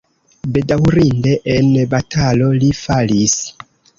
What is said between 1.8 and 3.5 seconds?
batalo li falis.